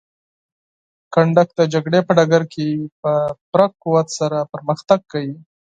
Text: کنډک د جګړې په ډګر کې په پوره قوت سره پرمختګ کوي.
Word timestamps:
کنډک 1.13 1.49
د 1.59 1.61
جګړې 1.73 1.99
په 2.07 2.11
ډګر 2.17 2.43
کې 2.53 2.67
په 3.01 3.11
پوره 3.47 3.67
قوت 3.81 4.07
سره 4.19 4.37
پرمختګ 4.53 4.99
کوي. 5.11 5.35